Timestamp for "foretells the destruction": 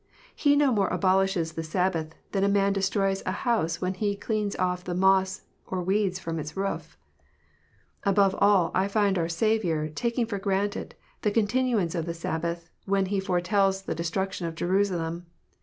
13.19-14.47